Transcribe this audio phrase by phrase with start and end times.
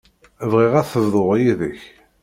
[0.51, 1.81] Bɣiɣ ad t-bḍuɣ yid-k.